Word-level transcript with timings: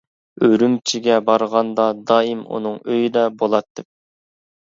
ئۈرۈمچىگە 0.45 1.17
بارغاندا 1.27 1.85
دائىم 2.13 2.41
ئۇنىڭ 2.57 2.81
ئۆيىدە 2.87 3.27
بولاتتىم. 3.45 3.89